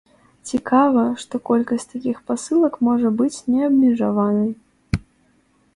Цікава, 0.51 1.03
што 1.23 1.39
колькасць 1.49 1.85
такіх 1.93 2.17
пасылак 2.31 2.81
можа 2.89 3.07
быць 3.21 3.43
неабмежаванай. 3.55 4.51